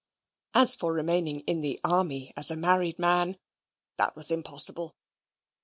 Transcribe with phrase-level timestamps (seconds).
[0.55, 3.37] As for remaining in the army as a married man,
[3.97, 4.95] that was impossible.